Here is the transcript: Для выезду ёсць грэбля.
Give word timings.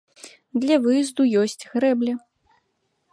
Для 0.63 0.77
выезду 0.85 1.27
ёсць 1.43 1.57
грэбля. 1.75 2.13